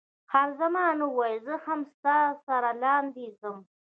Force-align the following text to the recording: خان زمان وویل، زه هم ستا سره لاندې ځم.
خان 0.29 0.49
زمان 0.59 0.97
وویل، 1.01 1.39
زه 1.47 1.55
هم 1.65 1.79
ستا 1.93 2.19
سره 2.45 2.69
لاندې 2.83 3.25
ځم. 3.39 3.57